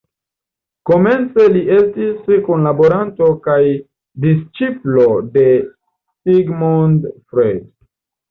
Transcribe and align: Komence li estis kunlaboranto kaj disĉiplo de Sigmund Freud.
Komence 0.89 1.43
li 1.57 1.59
estis 1.73 2.31
kunlaboranto 2.47 3.27
kaj 3.49 3.59
disĉiplo 4.25 5.05
de 5.37 5.45
Sigmund 5.61 7.05
Freud. 7.13 7.71